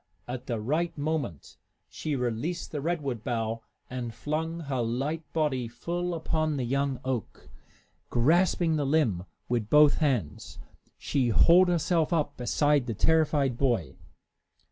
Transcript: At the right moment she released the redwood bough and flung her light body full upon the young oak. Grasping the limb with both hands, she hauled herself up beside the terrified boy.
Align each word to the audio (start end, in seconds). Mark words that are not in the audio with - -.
At 0.27 0.47
the 0.47 0.59
right 0.59 0.97
moment 0.97 1.57
she 1.87 2.15
released 2.15 2.71
the 2.71 2.81
redwood 2.81 3.23
bough 3.23 3.61
and 3.87 4.11
flung 4.15 4.61
her 4.61 4.81
light 4.81 5.21
body 5.31 5.67
full 5.67 6.15
upon 6.15 6.57
the 6.57 6.63
young 6.63 6.99
oak. 7.05 7.51
Grasping 8.09 8.77
the 8.77 8.85
limb 8.87 9.25
with 9.47 9.69
both 9.69 9.99
hands, 9.99 10.57
she 10.97 11.29
hauled 11.29 11.67
herself 11.67 12.11
up 12.11 12.35
beside 12.35 12.87
the 12.87 12.95
terrified 12.95 13.59
boy. 13.59 13.97